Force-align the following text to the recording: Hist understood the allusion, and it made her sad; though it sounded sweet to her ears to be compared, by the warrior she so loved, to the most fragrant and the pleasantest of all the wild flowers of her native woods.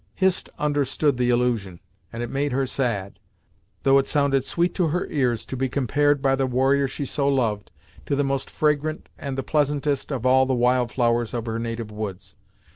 Hist 0.15 0.49
understood 0.57 1.17
the 1.17 1.29
allusion, 1.29 1.79
and 2.11 2.23
it 2.23 2.31
made 2.31 2.53
her 2.53 2.65
sad; 2.65 3.19
though 3.83 3.99
it 3.99 4.07
sounded 4.07 4.43
sweet 4.43 4.73
to 4.73 4.87
her 4.87 5.05
ears 5.11 5.45
to 5.45 5.55
be 5.55 5.69
compared, 5.69 6.23
by 6.23 6.35
the 6.35 6.47
warrior 6.47 6.87
she 6.87 7.05
so 7.05 7.27
loved, 7.27 7.69
to 8.07 8.15
the 8.15 8.23
most 8.23 8.49
fragrant 8.49 9.09
and 9.19 9.37
the 9.37 9.43
pleasantest 9.43 10.11
of 10.11 10.25
all 10.25 10.47
the 10.47 10.55
wild 10.55 10.91
flowers 10.91 11.35
of 11.35 11.45
her 11.45 11.59
native 11.59 11.91
woods. 11.91 12.33